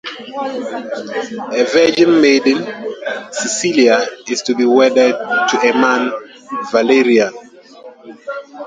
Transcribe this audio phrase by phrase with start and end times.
[1.59, 2.59] A virgin maiden,
[3.31, 5.13] Cecilia, is to be wedded
[5.49, 6.11] to a man
[6.71, 7.31] Valerian.